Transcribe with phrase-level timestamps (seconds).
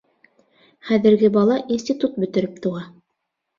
[0.89, 2.85] Хәҙерге бала институт бөтөрөп тыуа.